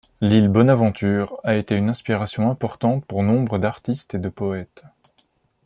[0.19, 4.81] L'île Bonaventure a été une inspiration importante pour nombre d'artistes et de poètes.